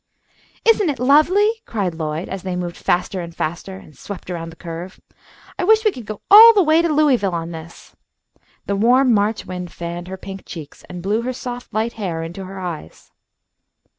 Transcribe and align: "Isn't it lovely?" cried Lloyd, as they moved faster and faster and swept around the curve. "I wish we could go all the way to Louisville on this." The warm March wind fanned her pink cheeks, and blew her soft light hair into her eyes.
"Isn't 0.65 0.89
it 0.89 0.97
lovely?" 0.97 1.47
cried 1.67 1.93
Lloyd, 1.93 2.27
as 2.27 2.41
they 2.41 2.55
moved 2.55 2.75
faster 2.75 3.21
and 3.21 3.35
faster 3.35 3.77
and 3.77 3.95
swept 3.95 4.31
around 4.31 4.49
the 4.49 4.55
curve. 4.55 4.99
"I 5.59 5.63
wish 5.63 5.85
we 5.85 5.91
could 5.91 6.07
go 6.07 6.21
all 6.31 6.53
the 6.55 6.63
way 6.63 6.81
to 6.81 6.91
Louisville 6.91 7.35
on 7.35 7.51
this." 7.51 7.95
The 8.65 8.75
warm 8.75 9.13
March 9.13 9.45
wind 9.45 9.71
fanned 9.71 10.07
her 10.07 10.17
pink 10.17 10.43
cheeks, 10.47 10.83
and 10.89 11.03
blew 11.03 11.21
her 11.21 11.33
soft 11.33 11.71
light 11.71 11.93
hair 12.01 12.23
into 12.23 12.45
her 12.45 12.59
eyes. 12.59 13.11